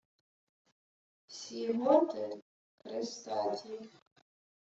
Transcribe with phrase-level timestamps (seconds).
[1.27, 2.41] —Всі готи—
[2.83, 3.79] хрестаті.